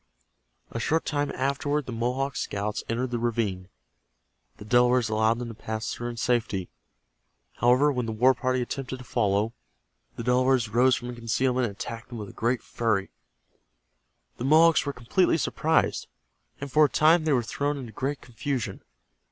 [0.71, 3.69] A short time afterward the Mohawk scouts entered the ravine.
[4.57, 6.69] The Delawares allowed them to pass through in safety.
[7.57, 9.53] However, when the war party attempted to follow,
[10.15, 13.11] the Delawares rose from concealment and attacked them with great fury.
[14.37, 16.07] The Mohawks were completely surprised,
[16.59, 18.81] and for a time they were thrown into great confusion.